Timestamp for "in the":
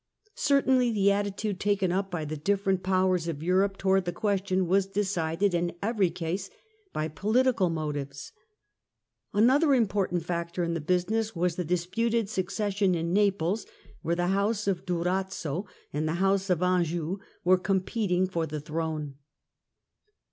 10.63-10.81